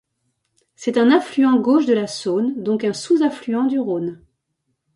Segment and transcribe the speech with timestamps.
[0.75, 4.19] C'est un affluent gauche de la Saône, donc un sous-affluent du Rhône.